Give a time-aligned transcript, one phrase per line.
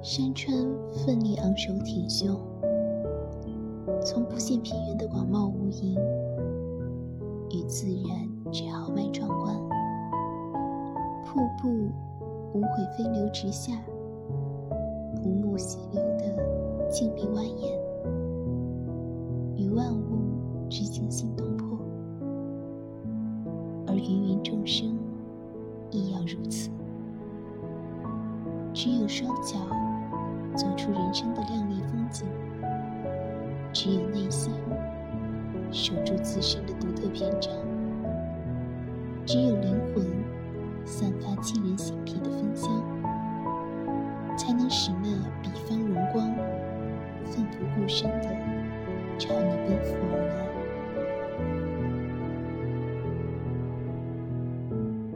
[0.00, 0.56] 山川
[0.92, 2.38] 奋力昂首挺胸，
[4.04, 5.98] 从不见平原的广袤无垠，
[7.50, 9.56] 与自然之豪迈壮观；
[11.26, 11.90] 瀑布
[12.54, 13.72] 无悔飞流直下，
[15.20, 17.76] 不慕溪流的静谧蜿蜒，
[19.56, 21.76] 与万物之惊心动魄。
[23.88, 24.96] 而芸芸众生
[25.90, 26.70] 亦要如此。
[28.72, 29.56] 只有双脚
[30.58, 32.26] 走出人生的亮丽风景，
[33.72, 34.52] 只有内心
[35.70, 37.52] 守住自身的独特篇章，
[39.24, 40.04] 只有灵魂
[40.84, 42.68] 散发沁人心脾的芬香，
[44.36, 45.08] 才能使那
[45.40, 46.28] 彼方荣光
[47.24, 48.24] 奋不顾身的
[49.16, 50.37] 朝你奔赴而来。